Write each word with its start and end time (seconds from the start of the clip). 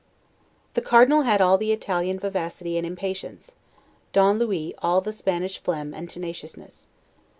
The 0.73 0.81
Cardinal 0.81 1.21
had 1.29 1.41
all 1.41 1.59
the 1.59 1.71
Italian 1.71 2.17
vivacity 2.17 2.75
and 2.75 2.87
impatience; 2.87 3.53
Don 4.13 4.39
Louis 4.39 4.73
all 4.79 4.99
the 4.99 5.13
Spanish 5.13 5.59
phlegm 5.59 5.93
and 5.93 6.09
tenaciousness. 6.09 6.87